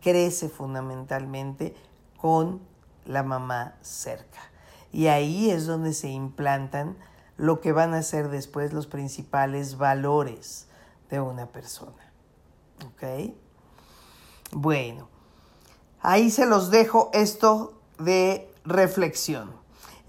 crece 0.02 0.50
fundamentalmente 0.50 1.76
con 2.18 2.62
la 3.06 3.24
mamá 3.24 3.76
cerca. 3.82 4.40
Y 4.92 5.08
ahí 5.08 5.50
es 5.50 5.66
donde 5.66 5.94
se 5.94 6.10
implantan 6.10 6.98
lo 7.38 7.62
que 7.62 7.72
van 7.72 7.94
a 7.94 8.04
ser 8.04 8.30
después 8.30 8.74
los 8.74 8.88
principales 8.88 9.78
valores 9.78 10.68
de 11.10 11.20
una 11.22 11.48
persona. 11.48 12.12
¿Ok? 12.86 13.34
Bueno, 14.52 15.08
ahí 16.02 16.30
se 16.32 16.46
los 16.46 16.72
dejo 16.72 17.10
esto 17.14 17.80
de 17.98 18.52
reflexión. 18.66 19.60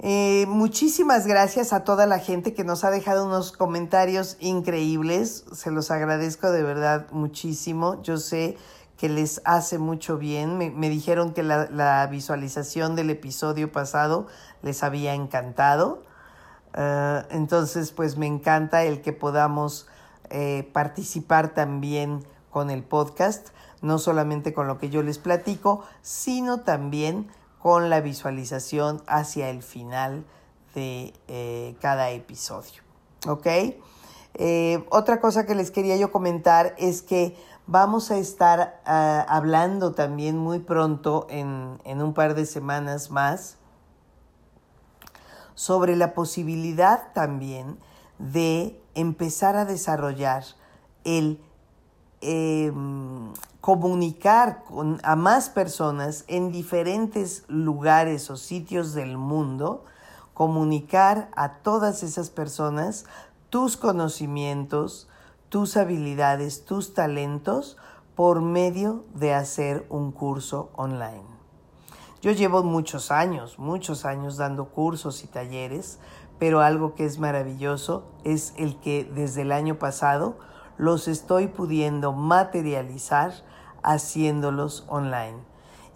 Eh, 0.02 0.46
muchísimas 0.48 1.26
gracias 1.26 1.74
a 1.74 1.84
toda 1.84 2.06
la 2.06 2.18
gente 2.18 2.54
que 2.54 2.64
nos 2.64 2.84
ha 2.84 2.90
dejado 2.90 3.26
unos 3.26 3.52
comentarios 3.52 4.38
increíbles. 4.40 5.44
Se 5.52 5.70
los 5.70 5.90
agradezco 5.90 6.50
de 6.50 6.62
verdad 6.62 7.06
muchísimo. 7.12 8.02
Yo 8.02 8.16
sé 8.16 8.56
que 9.00 9.08
les 9.08 9.40
hace 9.46 9.78
mucho 9.78 10.18
bien. 10.18 10.58
Me, 10.58 10.90
dijeron 10.90 11.32
que 11.32 11.42
la, 11.42 12.06
visualización 12.10 12.96
del 12.96 13.08
episodio 13.08 13.72
pasado 13.72 14.26
les 14.60 14.82
había 14.82 15.14
encantado. 15.14 16.02
Eh, 16.74 17.22
entonces, 17.30 17.92
pues 17.92 18.18
me 18.18 18.26
encanta 18.26 18.84
el 18.84 19.00
que 19.00 19.14
podamos 19.14 19.88
eh, 20.28 20.68
participar 20.74 21.54
también 21.54 22.26
con 22.50 22.68
el 22.68 22.82
podcast, 22.82 23.48
no 23.80 23.98
solamente 23.98 24.52
con 24.52 24.66
lo 24.66 24.76
que 24.76 24.90
yo 24.90 25.02
les 25.02 25.16
platico, 25.16 25.82
sino 26.02 26.60
también 26.60 27.26
con 27.58 27.88
la 27.88 28.02
visualización 28.02 29.02
hacia 29.06 29.48
el 29.48 29.62
final 29.62 30.26
de 30.74 31.14
eh, 31.26 31.74
cada 31.80 32.10
episodio. 32.10 32.82
¿Ok? 33.26 33.46
otra 34.90 35.20
cosa 35.20 35.44
que 35.44 35.56
les 35.56 35.72
quería 35.72 35.96
yo 35.96 36.12
comentar 36.12 36.74
es 36.78 37.02
que 37.02 37.36
Vamos 37.72 38.10
a 38.10 38.18
estar 38.18 38.80
ah, 38.84 39.24
hablando 39.28 39.92
también 39.92 40.36
muy 40.36 40.58
pronto, 40.58 41.28
en, 41.30 41.78
un 42.02 42.14
par 42.14 42.34
de 42.34 42.44
semanas 42.44 43.12
más, 43.12 43.58
sobre 45.54 45.94
la 45.94 46.12
posibilidad 46.12 47.12
también 47.12 47.78
de 48.18 48.82
empezar 48.96 49.54
a 49.54 49.66
desarrollar 49.66 50.42
el 51.04 51.40
em, 52.22 53.32
comunicar 53.60 54.64
con, 54.64 54.98
a 55.04 55.14
más 55.14 55.48
personas 55.48 56.24
en 56.26 56.50
diferentes 56.50 57.44
lugares 57.46 58.30
o 58.30 58.36
sitios 58.36 58.94
del 58.94 59.16
mundo, 59.16 59.84
comunicar 60.34 61.30
a 61.36 61.58
todas 61.58 62.02
esas 62.02 62.30
personas 62.30 63.04
tus 63.48 63.76
conocimientos, 63.76 65.06
tus 65.50 65.76
habilidades, 65.76 66.64
tus 66.64 66.94
talentos 66.94 67.76
por 68.14 68.40
medio 68.40 69.04
de 69.14 69.34
hacer 69.34 69.84
un 69.90 70.12
curso 70.12 70.70
online. 70.76 71.24
Yo 72.22 72.30
llevo 72.30 72.62
muchos 72.62 73.10
años, 73.10 73.58
muchos 73.58 74.04
años 74.04 74.36
dando 74.36 74.66
cursos 74.66 75.24
y 75.24 75.26
talleres, 75.26 75.98
pero 76.38 76.60
algo 76.60 76.94
que 76.94 77.04
es 77.04 77.18
maravilloso 77.18 78.04
es 78.24 78.54
el 78.58 78.78
que 78.78 79.04
desde 79.04 79.42
el 79.42 79.50
año 79.50 79.78
pasado 79.78 80.38
los 80.78 81.08
estoy 81.08 81.48
pudiendo 81.48 82.12
materializar 82.12 83.32
haciéndolos 83.82 84.84
online. 84.88 85.38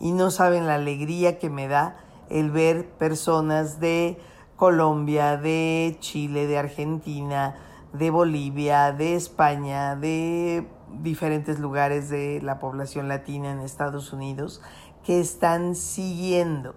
Y 0.00 0.12
no 0.12 0.30
saben 0.30 0.66
la 0.66 0.75
alegría 0.75 1.38
que 1.38 1.49
me 1.49 1.68
da 1.68 1.96
el 2.28 2.50
ver 2.50 2.90
personas 2.90 3.78
de 3.78 4.18
Colombia, 4.56 5.37
de 5.37 5.96
Chile, 6.00 6.46
de 6.46 6.58
Argentina, 6.58 7.54
de 7.95 8.11
Bolivia, 8.11 8.93
de 8.93 9.15
España, 9.15 9.95
de 9.95 10.69
diferentes 11.01 11.61
lugares 11.61 12.09
de 12.09 12.41
la 12.43 12.59
población 12.59 13.09
latina 13.09 13.53
en 13.53 13.61
Estados 13.61 14.13
Unidos 14.13 14.61
que 15.05 15.21
están 15.21 15.77
siguiendo, 15.77 16.75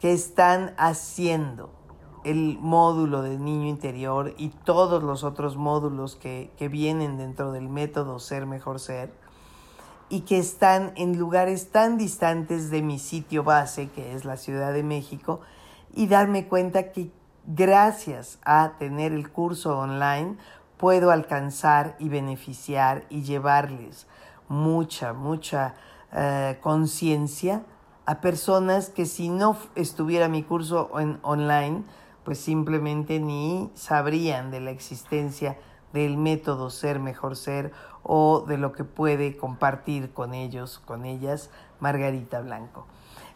que 0.00 0.12
están 0.12 0.74
haciendo 0.76 1.70
el 2.24 2.58
módulo 2.58 3.22
de 3.22 3.38
niño 3.38 3.68
interior 3.68 4.34
y 4.36 4.48
todos 4.48 5.02
los 5.02 5.24
otros 5.24 5.56
módulos 5.56 6.16
que, 6.16 6.50
que 6.56 6.68
vienen 6.68 7.16
dentro 7.16 7.52
del 7.52 7.68
método 7.68 8.18
Ser 8.18 8.46
Mejor 8.46 8.80
Ser 8.80 9.12
y 10.08 10.22
que 10.22 10.38
están 10.38 10.92
en 10.96 11.16
lugares 11.18 11.70
tan 11.70 11.96
distantes 11.96 12.70
de 12.70 12.82
mi 12.82 12.98
sitio 12.98 13.44
base, 13.44 13.88
que 13.90 14.14
es 14.14 14.24
la 14.24 14.36
Ciudad 14.36 14.72
de 14.72 14.82
México, 14.82 15.40
y 15.92 16.08
darme 16.08 16.48
cuenta 16.48 16.92
que 16.92 17.10
gracias 17.46 18.38
a 18.44 18.72
tener 18.78 19.12
el 19.12 19.30
curso 19.30 19.78
online 19.78 20.36
puedo 20.76 21.10
alcanzar 21.10 21.96
y 21.98 22.08
beneficiar 22.08 23.04
y 23.08 23.22
llevarles 23.22 24.06
mucha, 24.48 25.12
mucha 25.12 25.74
eh, 26.12 26.58
conciencia 26.60 27.64
a 28.06 28.20
personas 28.20 28.90
que 28.90 29.06
si 29.06 29.30
no 29.30 29.56
estuviera 29.74 30.28
mi 30.28 30.42
curso 30.42 30.90
en 30.98 31.18
online, 31.22 31.84
pues 32.22 32.38
simplemente 32.38 33.18
ni 33.18 33.70
sabrían 33.74 34.50
de 34.50 34.60
la 34.60 34.70
existencia 34.70 35.56
del 35.92 36.16
método 36.18 36.70
ser 36.70 36.98
mejor 36.98 37.36
ser 37.36 37.72
o 38.02 38.44
de 38.46 38.58
lo 38.58 38.72
que 38.72 38.84
puede 38.84 39.36
compartir 39.36 40.12
con 40.12 40.34
ellos, 40.34 40.80
con 40.84 41.04
ellas, 41.04 41.50
Margarita 41.80 42.40
Blanco. 42.40 42.86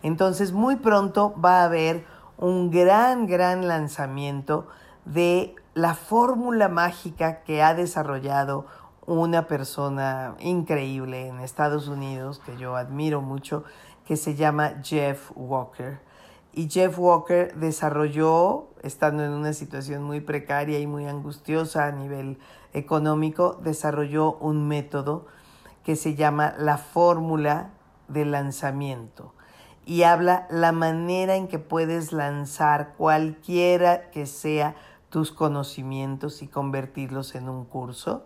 Entonces 0.03 0.53
muy 0.53 0.77
pronto 0.77 1.35
va 1.41 1.63
a 1.63 1.65
haber 1.65 2.05
un 2.39 2.71
gran, 2.71 3.27
gran 3.27 3.67
lanzamiento 3.67 4.69
de 5.05 5.57
la 5.75 5.95
fórmula 5.95 6.69
mágica 6.69 7.43
que 7.43 7.63
ha 7.63 7.75
desarrollado 7.75 8.67
una 9.07 9.49
persona 9.49 10.37
increíble 10.39 11.27
en 11.27 11.41
Estados 11.41 11.89
Unidos 11.89 12.41
que 12.45 12.57
yo 12.57 12.77
admiro 12.77 13.23
mucho, 13.23 13.65
que 14.05 14.17
se 14.17 14.35
llama 14.35 14.75
Jeff 14.83 15.33
Walker. 15.35 16.01
Y 16.53 16.69
Jeff 16.69 16.99
Walker 16.99 17.55
desarrolló, 17.57 18.69
estando 18.83 19.25
en 19.25 19.33
una 19.33 19.53
situación 19.53 20.03
muy 20.03 20.21
precaria 20.21 20.79
y 20.79 20.87
muy 20.87 21.07
angustiosa 21.07 21.87
a 21.87 21.93
nivel 21.93 22.39
económico, 22.73 23.59
desarrolló 23.63 24.35
un 24.35 24.69
método 24.69 25.27
que 25.85 25.97
se 25.97 26.15
llama 26.15 26.55
la 26.59 26.79
fórmula 26.79 27.71
de 28.09 28.25
lanzamiento 28.25 29.33
y 29.89 30.03
habla 30.03 30.47
la 30.51 30.71
manera 30.71 31.37
en 31.37 31.49
que 31.49 31.59
puedes 31.59 32.13
lanzar 32.13 32.93
cualquiera 32.99 34.11
que 34.11 34.27
sea 34.27 34.75
tus 35.09 35.33
conocimientos 35.33 36.43
y 36.43 36.47
convertirlos 36.47 37.35
en 37.35 37.49
un 37.49 37.65
curso 37.65 38.23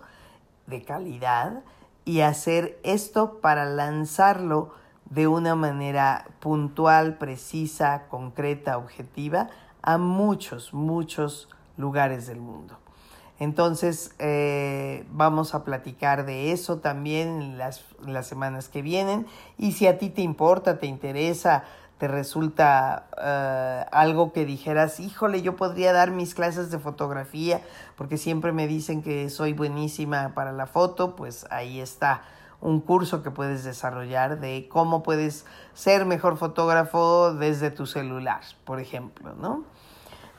de 0.66 0.83
calidad 0.83 1.62
y 2.04 2.23
hacer 2.23 2.81
esto 2.83 3.38
para 3.40 3.64
lanzarlo 3.64 4.75
de 5.09 5.28
una 5.28 5.54
manera 5.54 6.26
puntual, 6.40 7.16
precisa, 7.16 8.09
concreta, 8.09 8.76
objetiva 8.76 9.49
a 9.83 9.99
muchos, 9.99 10.75
muchos 10.75 11.49
lugares 11.76 12.26
del 12.26 12.40
mundo. 12.40 12.76
Entonces 13.42 14.14
eh, 14.20 15.04
vamos 15.11 15.56
a 15.56 15.64
platicar 15.64 16.25
de 16.25 16.52
eso 16.52 16.78
también 16.78 17.58
las, 17.58 17.84
las, 18.06 18.28
semanas 18.28 18.68
que 18.68 18.82
vienen. 18.82 19.26
Y 19.58 19.72
si 19.72 19.88
a 19.88 19.99
ti 19.99 20.11
te 20.11 20.22
importa, 20.22 20.78
te 20.78 20.87
interesa, 20.87 21.64
te 21.99 22.06
resulta 22.06 23.08
eh, 23.20 23.84
algo 23.90 24.32
que 24.32 24.44
dijeras, 24.44 25.00
híjole, 25.00 25.42
yo 25.42 25.56
podría 25.56 25.92
dar 25.92 26.12
mis 26.12 26.37
clases 26.37 26.70
de 26.70 26.78
fotografía, 26.78 27.61
porque 27.96 28.16
siempre 28.16 28.52
me 28.52 28.68
dicen 28.68 29.02
que 29.02 29.28
soy 29.28 29.54
buenísima 29.54 30.34
para 30.37 30.52
la 30.52 30.66
foto, 30.68 31.16
pues 31.16 31.44
ahí 31.50 31.80
está 31.80 32.22
un 32.61 32.80
curso 32.80 33.25
que 33.25 33.32
puedes 33.32 33.64
desarrollar 33.64 34.38
de 34.38 34.68
cómo 34.70 35.02
puedes 35.02 35.46
ser 35.75 36.06
mejor 36.06 36.37
fotógrafo 36.37 37.34
desde 37.34 37.72
tu 37.72 37.87
celular, 37.87 38.42
por 38.64 38.78
ejemplo, 38.78 39.34
¿no? 39.34 39.64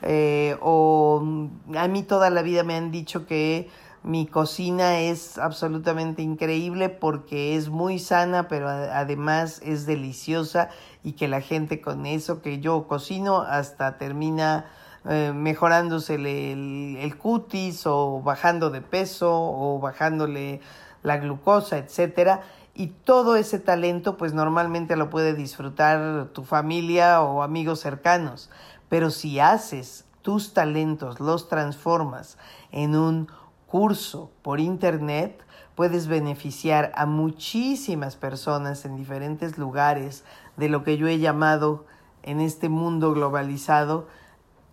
Eh, 0.06 0.56
o 0.60 1.20
mm, 1.22 1.76
a 1.76 1.88
mí 1.88 2.02
toda 2.02 2.30
la 2.30 2.42
vida 2.42 2.62
me 2.62 2.76
han 2.76 2.90
dicho 2.90 3.26
que 3.26 3.68
mi 4.02 4.26
cocina 4.26 5.00
es 5.00 5.38
absolutamente 5.38 6.20
increíble 6.20 6.90
porque 6.90 7.56
es 7.56 7.70
muy 7.70 7.98
sana, 7.98 8.48
pero 8.48 8.68
además 8.68 9.62
es 9.64 9.86
deliciosa 9.86 10.68
y 11.02 11.12
que 11.12 11.26
la 11.26 11.40
gente 11.40 11.80
con 11.80 12.04
eso 12.04 12.42
que 12.42 12.60
yo 12.60 12.86
cocino 12.86 13.40
hasta 13.40 13.96
termina 13.96 14.66
eh, 15.08 15.32
mejorándosele 15.34 16.52
el, 16.52 16.96
el, 17.00 17.16
cutis 17.16 17.86
o 17.86 18.20
bajando 18.20 18.68
de 18.68 18.82
peso 18.82 19.30
o 19.32 19.78
bajándole 19.78 20.60
la 21.02 21.16
glucosa, 21.16 21.78
etcétera. 21.78 22.42
Y 22.74 22.88
todo 22.88 23.36
ese 23.36 23.58
talento 23.58 24.16
pues 24.16 24.34
normalmente 24.34 24.96
lo 24.96 25.08
puede 25.08 25.32
disfrutar 25.34 26.28
tu 26.32 26.42
familia 26.42 27.22
o 27.22 27.42
amigos 27.42 27.80
cercanos. 27.80 28.50
Pero 28.94 29.10
si 29.10 29.40
haces 29.40 30.04
tus 30.22 30.54
talentos, 30.54 31.18
los 31.18 31.48
transformas 31.48 32.38
en 32.70 32.94
un 32.94 33.26
curso 33.66 34.30
por 34.42 34.60
internet, 34.60 35.44
puedes 35.74 36.06
beneficiar 36.06 36.92
a 36.94 37.04
muchísimas 37.04 38.14
personas 38.14 38.84
en 38.84 38.94
diferentes 38.94 39.58
lugares 39.58 40.22
de 40.56 40.68
lo 40.68 40.84
que 40.84 40.96
yo 40.96 41.08
he 41.08 41.18
llamado 41.18 41.86
en 42.22 42.40
este 42.40 42.68
mundo 42.68 43.12
globalizado, 43.12 44.06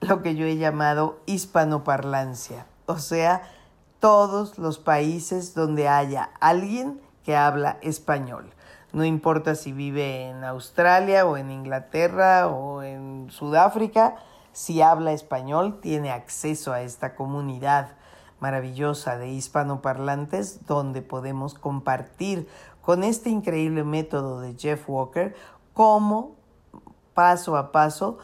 lo 0.02 0.22
que 0.22 0.36
yo 0.36 0.46
he 0.46 0.58
llamado 0.58 1.20
hispanoparlancia, 1.26 2.68
o 2.86 3.00
sea, 3.00 3.42
todos 4.00 4.60
los 4.60 4.78
países 4.78 5.56
donde 5.56 5.88
haya 5.88 6.30
alguien 6.40 7.02
que 7.24 7.36
habla 7.36 7.80
español. 7.82 8.54
No 8.94 9.06
importa 9.06 9.56
si 9.56 9.72
vive 9.72 10.30
en 10.30 10.44
Australia 10.44 11.26
o 11.26 11.38
en 11.38 11.50
Inglaterra 11.50 12.48
o 12.48 12.84
en 12.84 13.28
Sudáfrica, 13.30 14.16
si 14.52 14.82
habla 14.82 15.14
español 15.14 15.80
tiene 15.82 16.12
acceso 16.12 16.74
a 16.74 16.82
esta 16.82 17.16
comunidad 17.16 17.90
maravillosa 18.42 19.18
de 19.18 19.30
hispanoparlantes 19.30 20.66
donde 20.66 21.02
podemos 21.02 21.54
compartir 21.54 22.50
con 22.82 23.04
este 23.04 23.30
increíble 23.30 23.84
método 23.84 24.42
de 24.42 24.56
Jeff 24.58 24.90
Walker 24.90 25.36
cómo 25.74 26.36
paso 27.14 27.56
a 27.56 27.72
paso 27.72 28.18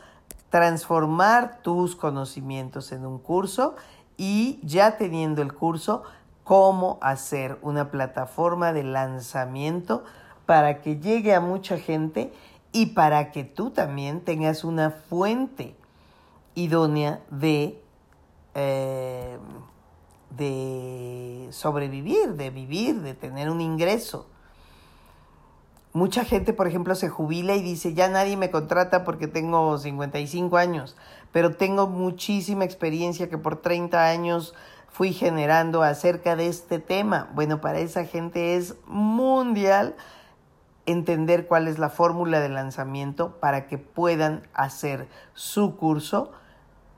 transformar 0.49 1.60
tus 1.62 1.95
conocimientos 1.95 2.91
en 2.91 3.06
un 3.06 3.19
curso 3.19 3.75
y 4.17 4.60
ya 4.63 4.97
teniendo 4.97 5.41
el 5.41 5.53
curso, 5.53 6.03
cómo 6.43 6.97
hacer 7.01 7.58
una 7.62 7.91
plataforma 7.91 8.73
de 8.73 8.84
lanzamiento 8.84 10.03
para 10.47 10.81
que 10.81 10.95
llegue 10.95 11.36
a 11.36 11.41
mucha 11.41 11.77
gente 11.77 12.31
y 12.71 12.88
para 12.88 13.31
que 13.31 13.43
tú 13.43 13.69
también 13.69 14.21
tengas 14.21 14.63
una 14.63 14.89
fuente 14.89 15.75
idónea 16.55 17.19
de, 17.29 17.79
eh, 18.55 19.38
de 20.31 21.49
sobrevivir, 21.51 22.33
de 22.33 22.49
vivir, 22.49 23.01
de 23.01 23.13
tener 23.13 23.49
un 23.51 23.60
ingreso. 23.60 24.27
Mucha 25.91 26.23
gente, 26.23 26.53
por 26.53 26.67
ejemplo, 26.67 26.95
se 26.95 27.10
jubila 27.10 27.55
y 27.55 27.62
dice, 27.62 27.93
ya 27.93 28.07
nadie 28.07 28.38
me 28.38 28.49
contrata 28.49 29.03
porque 29.03 29.27
tengo 29.27 29.77
55 29.77 30.55
años, 30.55 30.95
pero 31.33 31.55
tengo 31.55 31.88
muchísima 31.88 32.63
experiencia 32.63 33.29
que 33.29 33.38
por 33.38 33.62
30 33.62 34.05
años 34.07 34.53
fui 34.88 35.12
generando 35.12 35.83
acerca 35.83 36.38
de 36.38 36.47
este 36.47 36.79
tema. 36.79 37.29
Bueno, 37.33 37.60
para 37.60 37.79
esa 37.79 38.05
gente 38.05 38.55
es 38.55 38.75
mundial 38.88 39.95
entender 40.88 41.47
cuál 41.47 41.67
es 41.67 41.78
la 41.78 41.89
fórmula 41.89 42.39
de 42.39 42.50
lanzamiento 42.50 43.39
para 43.39 43.67
que 43.67 43.78
puedan 43.78 44.47
hacer 44.54 45.08
su 45.34 45.78
curso 45.78 46.32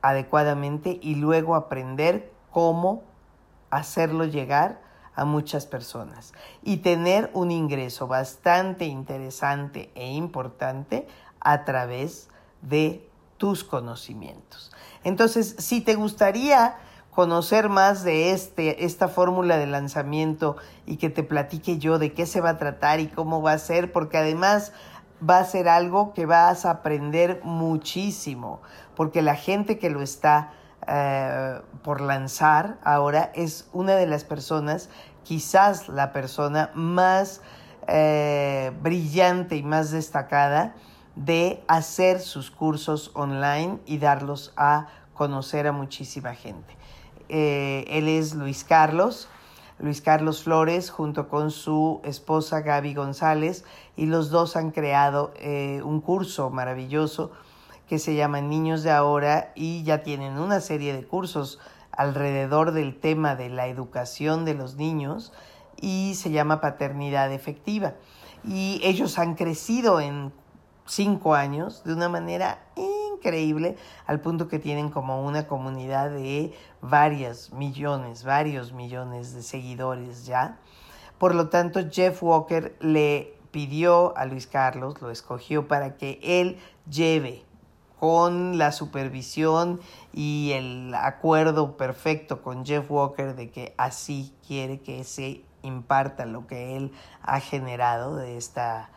adecuadamente 0.00 0.98
y 1.02 1.16
luego 1.16 1.54
aprender 1.54 2.32
cómo 2.50 3.02
hacerlo 3.68 4.24
llegar 4.24 4.80
a 5.14 5.24
muchas 5.24 5.66
personas 5.66 6.32
y 6.62 6.78
tener 6.78 7.30
un 7.34 7.50
ingreso 7.50 8.06
bastante 8.06 8.86
interesante 8.86 9.90
e 9.94 10.12
importante 10.12 11.06
a 11.40 11.64
través 11.64 12.28
de 12.62 13.10
tus 13.36 13.64
conocimientos. 13.64 14.70
Entonces, 15.02 15.56
si 15.58 15.80
te 15.80 15.94
gustaría 15.94 16.76
conocer 17.20 17.68
más 17.68 18.02
de 18.02 18.30
este, 18.30 18.86
esta 18.86 19.06
fórmula 19.06 19.58
de 19.58 19.66
lanzamiento 19.66 20.56
y 20.86 20.96
que 20.96 21.10
te 21.10 21.22
platique 21.22 21.76
yo 21.76 21.98
de 21.98 22.14
qué 22.14 22.24
se 22.24 22.40
va 22.40 22.48
a 22.48 22.56
tratar 22.56 22.98
y 22.98 23.08
cómo 23.08 23.42
va 23.42 23.52
a 23.52 23.58
ser, 23.58 23.92
porque 23.92 24.16
además 24.16 24.72
va 25.22 25.36
a 25.36 25.44
ser 25.44 25.68
algo 25.68 26.14
que 26.14 26.24
vas 26.24 26.64
a 26.64 26.70
aprender 26.70 27.42
muchísimo, 27.44 28.62
porque 28.96 29.20
la 29.20 29.34
gente 29.34 29.78
que 29.78 29.90
lo 29.90 30.00
está 30.00 30.54
eh, 30.86 31.60
por 31.82 32.00
lanzar 32.00 32.78
ahora 32.84 33.30
es 33.34 33.68
una 33.74 33.96
de 33.96 34.06
las 34.06 34.24
personas, 34.24 34.88
quizás 35.22 35.90
la 35.90 36.14
persona 36.14 36.70
más 36.72 37.42
eh, 37.86 38.72
brillante 38.80 39.56
y 39.56 39.62
más 39.62 39.90
destacada 39.90 40.74
de 41.16 41.62
hacer 41.68 42.20
sus 42.20 42.50
cursos 42.50 43.10
online 43.12 43.78
y 43.84 43.98
darlos 43.98 44.54
a 44.56 44.86
conocer 45.12 45.66
a 45.66 45.72
muchísima 45.72 46.34
gente. 46.34 46.79
Eh, 47.32 47.84
él 47.88 48.08
es 48.08 48.34
Luis 48.34 48.64
Carlos, 48.64 49.28
Luis 49.78 50.02
Carlos 50.02 50.42
Flores, 50.42 50.90
junto 50.90 51.28
con 51.28 51.50
su 51.50 52.00
esposa 52.04 52.60
Gaby 52.60 52.92
González, 52.92 53.64
y 53.96 54.06
los 54.06 54.30
dos 54.30 54.56
han 54.56 54.72
creado 54.72 55.32
un 55.82 56.00
curso 56.00 56.50
maravilloso 56.50 57.30
que 57.88 57.98
se 57.98 58.14
llama 58.14 58.40
Niños 58.40 58.82
de 58.82 58.92
Ahora 58.92 59.52
y 59.56 59.82
ya 59.82 60.02
tienen 60.04 60.38
una 60.38 60.60
serie 60.60 60.92
de 60.92 61.04
cursos 61.04 61.58
alrededor 61.90 62.70
del 62.70 62.98
tema 62.98 63.34
de 63.34 63.48
la 63.48 63.66
educación 63.66 64.44
de 64.44 64.54
los 64.54 64.76
niños 64.76 65.32
y 65.80 66.14
se 66.14 66.30
llama 66.30 66.60
Paternidad 66.60 67.32
Efectiva. 67.32 67.94
Y 68.44 68.80
ellos 68.84 69.18
han 69.18 69.34
crecido 69.34 70.00
en 70.00 70.32
cinco 70.86 71.34
años 71.34 71.82
de 71.84 71.92
una 71.94 72.08
manera 72.08 72.64
increíble 73.20 73.76
al 74.06 74.20
punto 74.20 74.48
que 74.48 74.58
tienen 74.58 74.88
como 74.88 75.24
una 75.24 75.46
comunidad 75.46 76.10
de 76.10 76.52
varias 76.80 77.52
millones, 77.52 78.24
varios 78.24 78.72
millones 78.72 79.34
de 79.34 79.42
seguidores 79.42 80.24
ya. 80.24 80.58
Por 81.18 81.34
lo 81.34 81.50
tanto, 81.50 81.80
Jeff 81.90 82.22
Walker 82.22 82.74
le 82.80 83.34
pidió 83.50 84.16
a 84.16 84.24
Luis 84.24 84.46
Carlos, 84.46 85.02
lo 85.02 85.10
escogió 85.10 85.68
para 85.68 85.96
que 85.96 86.18
él 86.22 86.58
lleve 86.88 87.44
con 87.98 88.56
la 88.56 88.72
supervisión 88.72 89.80
y 90.14 90.52
el 90.54 90.94
acuerdo 90.94 91.76
perfecto 91.76 92.42
con 92.42 92.64
Jeff 92.64 92.90
Walker 92.90 93.34
de 93.34 93.50
que 93.50 93.74
así 93.76 94.32
quiere 94.46 94.80
que 94.80 95.04
se 95.04 95.44
imparta 95.62 96.24
lo 96.24 96.46
que 96.46 96.78
él 96.78 96.92
ha 97.20 97.40
generado 97.40 98.16
de 98.16 98.38
esta 98.38 98.88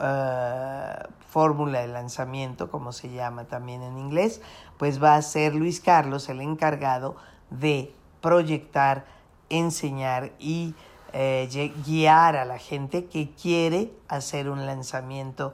uh, 0.00 1.08
fórmula 1.28 1.80
de 1.80 1.88
lanzamiento, 1.88 2.70
como 2.70 2.92
se 2.92 3.10
llama 3.10 3.44
también 3.44 3.82
en 3.82 3.98
inglés, 3.98 4.40
pues 4.78 5.02
va 5.02 5.16
a 5.16 5.22
ser 5.22 5.54
Luis 5.54 5.80
Carlos 5.80 6.28
el 6.28 6.40
encargado 6.40 7.16
de 7.50 7.94
proyectar, 8.20 9.04
enseñar 9.48 10.32
y 10.38 10.74
eh, 11.12 11.72
guiar 11.86 12.36
a 12.36 12.44
la 12.44 12.58
gente 12.58 13.06
que 13.06 13.30
quiere 13.30 13.92
hacer 14.08 14.48
un 14.48 14.66
lanzamiento 14.66 15.52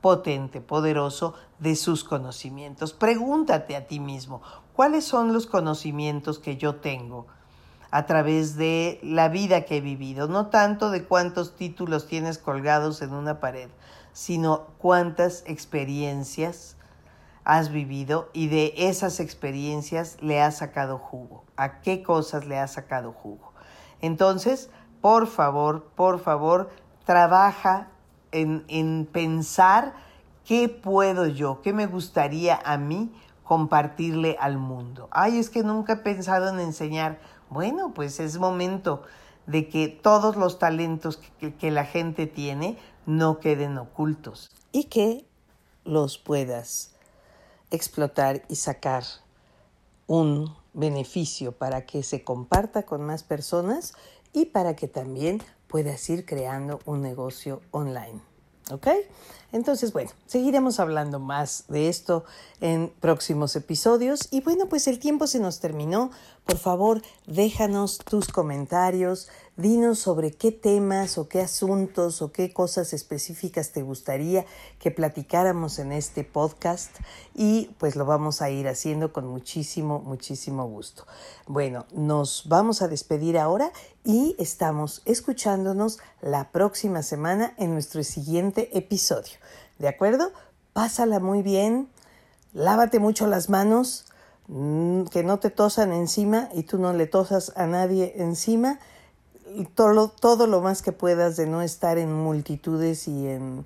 potente, 0.00 0.60
poderoso 0.60 1.34
de 1.58 1.76
sus 1.76 2.04
conocimientos. 2.04 2.92
Pregúntate 2.92 3.76
a 3.76 3.86
ti 3.86 4.00
mismo, 4.00 4.40
¿cuáles 4.72 5.04
son 5.04 5.32
los 5.32 5.46
conocimientos 5.46 6.38
que 6.38 6.56
yo 6.56 6.76
tengo 6.76 7.26
a 7.90 8.06
través 8.06 8.56
de 8.56 9.00
la 9.02 9.28
vida 9.28 9.62
que 9.62 9.78
he 9.78 9.80
vivido? 9.80 10.28
No 10.28 10.46
tanto 10.46 10.90
de 10.90 11.04
cuántos 11.04 11.56
títulos 11.56 12.06
tienes 12.06 12.38
colgados 12.38 13.02
en 13.02 13.12
una 13.12 13.40
pared, 13.40 13.68
sino 14.12 14.66
cuántas 14.78 15.44
experiencias 15.46 16.76
has 17.44 17.70
vivido 17.70 18.28
y 18.32 18.48
de 18.48 18.74
esas 18.76 19.20
experiencias 19.20 20.18
le 20.20 20.40
has 20.40 20.58
sacado 20.58 20.98
jugo. 20.98 21.44
¿A 21.56 21.80
qué 21.80 22.02
cosas 22.02 22.46
le 22.46 22.58
has 22.58 22.72
sacado 22.72 23.12
jugo? 23.12 23.52
Entonces, 24.00 24.70
por 25.00 25.26
favor, 25.26 25.84
por 25.94 26.20
favor, 26.20 26.70
trabaja 27.04 27.88
en, 28.32 28.64
en 28.68 29.08
pensar 29.10 29.94
qué 30.44 30.68
puedo 30.68 31.26
yo, 31.26 31.60
qué 31.62 31.72
me 31.72 31.86
gustaría 31.86 32.60
a 32.64 32.76
mí 32.76 33.12
compartirle 33.44 34.36
al 34.38 34.58
mundo. 34.58 35.08
Ay, 35.10 35.38
es 35.38 35.50
que 35.50 35.62
nunca 35.64 35.94
he 35.94 35.96
pensado 35.96 36.48
en 36.50 36.60
enseñar. 36.60 37.18
Bueno, 37.50 37.92
pues 37.92 38.20
es 38.20 38.38
momento 38.38 39.02
de 39.46 39.68
que 39.68 39.88
todos 39.88 40.36
los 40.36 40.60
talentos 40.60 41.18
que, 41.58 41.70
la 41.72 41.84
gente 41.84 42.28
tiene 42.28 42.78
no 43.06 43.40
queden 43.40 43.76
ocultos 43.76 44.50
y 44.70 44.84
que 44.84 45.26
los 45.84 46.16
puedas 46.16 46.94
explotar 47.72 48.42
y 48.48 48.54
sacar 48.54 49.02
un 50.06 50.54
beneficio 50.74 51.50
para 51.50 51.86
que 51.86 52.04
se 52.04 52.22
comparta 52.22 52.84
con 52.84 53.02
más 53.02 53.24
personas 53.24 53.94
y 54.32 54.46
para 54.46 54.76
que 54.76 54.86
también 54.86 55.42
puedas 55.66 56.08
ir 56.08 56.24
creando 56.24 56.78
un 56.84 57.02
negocio 57.02 57.62
online. 57.72 58.20
¿Ok? 58.70 58.86
Entonces, 59.52 59.92
bueno, 59.92 60.10
seguiremos 60.26 60.78
hablando 60.78 61.18
más 61.18 61.64
de 61.68 61.88
esto 61.88 62.24
en 62.60 62.92
próximos 63.00 63.56
episodios. 63.56 64.28
Y 64.30 64.42
bueno, 64.42 64.68
pues 64.68 64.86
el 64.86 65.00
tiempo 65.00 65.26
se 65.26 65.40
nos 65.40 65.58
terminó. 65.58 66.10
Por 66.44 66.58
favor, 66.58 67.02
déjanos 67.26 67.98
tus 67.98 68.28
comentarios, 68.28 69.28
dinos 69.56 69.98
sobre 70.00 70.32
qué 70.32 70.50
temas 70.50 71.16
o 71.16 71.28
qué 71.28 71.40
asuntos 71.40 72.22
o 72.22 72.32
qué 72.32 72.52
cosas 72.52 72.92
específicas 72.92 73.72
te 73.72 73.82
gustaría 73.82 74.46
que 74.78 74.90
platicáramos 74.90 75.78
en 75.78 75.92
este 75.92 76.24
podcast 76.24 76.90
y 77.34 77.70
pues 77.78 77.94
lo 77.94 78.04
vamos 78.04 78.42
a 78.42 78.50
ir 78.50 78.66
haciendo 78.68 79.12
con 79.12 79.26
muchísimo, 79.26 80.00
muchísimo 80.00 80.66
gusto. 80.66 81.06
Bueno, 81.46 81.86
nos 81.92 82.48
vamos 82.48 82.82
a 82.82 82.88
despedir 82.88 83.38
ahora 83.38 83.70
y 84.04 84.34
estamos 84.38 85.02
escuchándonos 85.04 85.98
la 86.20 86.50
próxima 86.50 87.02
semana 87.02 87.54
en 87.58 87.74
nuestro 87.74 88.02
siguiente 88.02 88.76
episodio. 88.76 89.38
¿De 89.78 89.88
acuerdo? 89.88 90.32
Pásala 90.72 91.20
muy 91.20 91.42
bien, 91.42 91.88
lávate 92.52 92.98
mucho 92.98 93.26
las 93.26 93.48
manos, 93.50 94.06
que 95.10 95.22
no 95.22 95.38
te 95.38 95.50
tosan 95.50 95.92
encima 95.92 96.48
y 96.52 96.64
tú 96.64 96.78
no 96.78 96.92
le 96.92 97.06
tosas 97.06 97.52
a 97.56 97.66
nadie 97.66 98.14
encima. 98.16 98.80
Todo, 99.74 100.08
todo 100.08 100.46
lo 100.46 100.60
más 100.60 100.82
que 100.82 100.92
puedas 100.92 101.36
de 101.36 101.46
no 101.46 101.62
estar 101.62 101.98
en 101.98 102.12
multitudes 102.12 103.06
y 103.06 103.28
en 103.28 103.64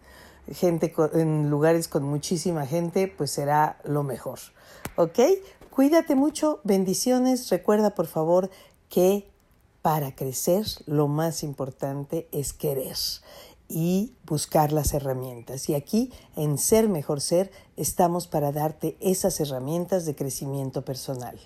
gente 0.52 0.94
en 1.14 1.48
lugares 1.48 1.88
con 1.88 2.04
muchísima 2.04 2.66
gente, 2.66 3.08
pues 3.08 3.30
será 3.30 3.78
lo 3.84 4.02
mejor. 4.02 4.38
¿Ok? 4.96 5.18
Cuídate 5.70 6.14
mucho, 6.14 6.60
bendiciones. 6.64 7.48
Recuerda 7.48 7.94
por 7.94 8.06
favor 8.06 8.50
que 8.88 9.30
para 9.80 10.14
crecer 10.14 10.66
lo 10.86 11.08
más 11.08 11.42
importante 11.42 12.28
es 12.30 12.52
querer 12.52 12.96
y 13.68 14.12
buscar 14.26 14.72
las 14.72 14.92
herramientas. 14.94 15.68
Y 15.68 15.74
aquí 15.74 16.12
en 16.36 16.58
Ser 16.58 16.88
Mejor 16.88 17.20
Ser 17.20 17.50
estamos 17.76 18.26
para 18.26 18.52
darte 18.52 18.96
esas 19.00 19.40
herramientas 19.40 20.04
de 20.04 20.14
crecimiento 20.14 20.84
personal. 20.84 21.38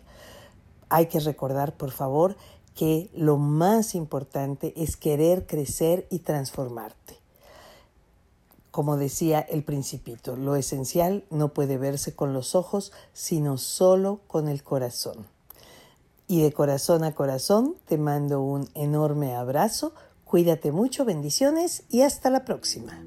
Hay 0.88 1.06
que 1.06 1.20
recordar, 1.20 1.76
por 1.76 1.90
favor, 1.90 2.36
que 2.74 3.10
lo 3.14 3.38
más 3.38 3.94
importante 3.94 4.72
es 4.76 4.96
querer 4.96 5.46
crecer 5.46 6.06
y 6.10 6.20
transformarte. 6.20 7.18
Como 8.70 8.96
decía 8.96 9.40
el 9.40 9.64
principito, 9.64 10.36
lo 10.36 10.54
esencial 10.54 11.24
no 11.30 11.48
puede 11.48 11.78
verse 11.78 12.14
con 12.14 12.32
los 12.32 12.54
ojos, 12.54 12.92
sino 13.12 13.58
solo 13.58 14.20
con 14.28 14.48
el 14.48 14.62
corazón. 14.62 15.26
Y 16.28 16.42
de 16.42 16.52
corazón 16.52 17.02
a 17.04 17.14
corazón 17.14 17.74
te 17.86 17.98
mando 17.98 18.42
un 18.42 18.68
enorme 18.74 19.34
abrazo 19.34 19.94
Cuídate 20.28 20.72
mucho, 20.72 21.06
bendiciones 21.06 21.84
y 21.88 22.02
hasta 22.02 22.28
la 22.28 22.44
próxima. 22.44 23.02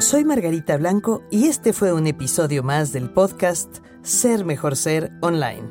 Soy 0.00 0.24
Margarita 0.24 0.78
Blanco 0.78 1.22
y 1.30 1.48
este 1.48 1.74
fue 1.74 1.92
un 1.92 2.06
episodio 2.06 2.62
más 2.62 2.94
del 2.94 3.10
podcast 3.10 3.80
Ser 4.02 4.46
Mejor 4.46 4.76
Ser 4.76 5.12
Online. 5.20 5.68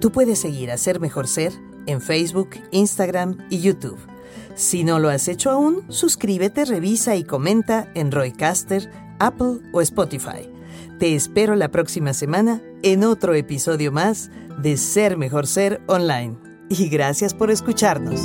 Tú 0.00 0.10
puedes 0.10 0.40
seguir 0.40 0.72
a 0.72 0.76
Ser 0.76 0.98
Mejor 0.98 1.28
Ser 1.28 1.52
en 1.86 2.00
Facebook, 2.00 2.50
Instagram 2.72 3.46
y 3.50 3.60
YouTube. 3.60 4.00
Si 4.56 4.82
no 4.82 4.98
lo 4.98 5.08
has 5.08 5.28
hecho 5.28 5.52
aún, 5.52 5.84
suscríbete, 5.88 6.64
revisa 6.64 7.14
y 7.14 7.22
comenta 7.22 7.92
en 7.94 8.10
Roycaster, 8.10 8.90
Apple 9.20 9.60
o 9.72 9.80
Spotify. 9.80 10.53
Te 10.98 11.16
espero 11.16 11.56
la 11.56 11.70
próxima 11.70 12.12
semana 12.12 12.62
en 12.84 13.02
otro 13.02 13.34
episodio 13.34 13.90
más 13.90 14.30
de 14.58 14.76
Ser 14.76 15.16
Mejor 15.16 15.48
Ser 15.48 15.80
Online. 15.88 16.36
Y 16.68 16.88
gracias 16.88 17.34
por 17.34 17.50
escucharnos. 17.50 18.20